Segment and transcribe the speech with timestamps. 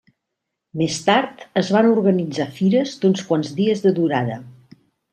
[0.81, 4.43] Més tard es van organitzar fires d'uns quants dies de durada.